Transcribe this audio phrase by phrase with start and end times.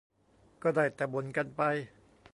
[0.63, 1.61] ก็ได้แต่บ่นกันไป